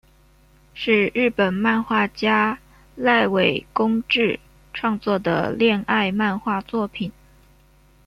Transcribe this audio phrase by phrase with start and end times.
[0.73, 2.57] 是日本漫画家
[2.97, 4.39] 濑尾公治
[4.73, 7.11] 创作的恋爱漫画作品。